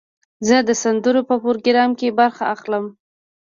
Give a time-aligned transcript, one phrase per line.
[0.47, 2.85] زه د سندرو په پروګرام کې برخه اخلم.